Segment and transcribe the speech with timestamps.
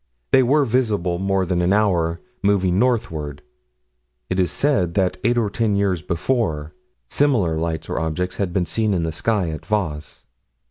[0.31, 3.43] They were visible more than an hour, moving northward.
[4.31, 6.73] It is said that eight or ten years before
[7.07, 10.25] similar lights or objects had been seen in the sky, at Vence.